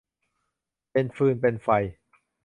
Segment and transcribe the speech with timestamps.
[0.91, 1.67] เป็นฟืนเป็นไฟ